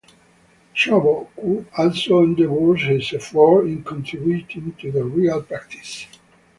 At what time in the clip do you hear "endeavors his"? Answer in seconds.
2.23-3.13